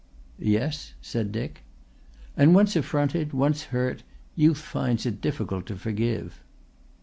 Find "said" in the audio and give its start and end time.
0.99-1.31